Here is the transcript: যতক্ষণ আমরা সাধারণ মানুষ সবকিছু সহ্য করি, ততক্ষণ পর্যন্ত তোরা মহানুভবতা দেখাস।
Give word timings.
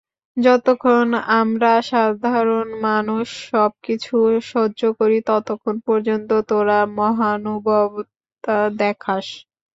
যতক্ষণ 0.37 1.07
আমরা 1.41 1.71
সাধারণ 1.89 2.67
মানুষ 2.87 3.25
সবকিছু 3.49 4.15
সহ্য 4.51 4.81
করি, 4.99 5.17
ততক্ষণ 5.29 5.75
পর্যন্ত 5.87 6.29
তোরা 6.49 6.79
মহানুভবতা 6.97 8.57
দেখাস। 8.79 9.25